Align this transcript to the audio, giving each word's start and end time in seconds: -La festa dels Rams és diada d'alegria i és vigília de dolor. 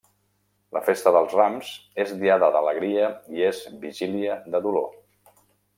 -La 0.77 0.81
festa 0.87 1.13
dels 1.15 1.35
Rams 1.39 1.69
és 2.05 2.15
diada 2.23 2.49
d'alegria 2.57 3.11
i 3.37 3.47
és 3.53 3.61
vigília 3.87 4.41
de 4.55 4.65
dolor. 4.69 4.91